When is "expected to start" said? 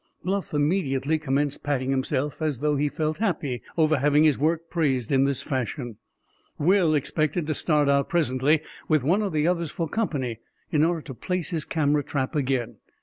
6.95-7.87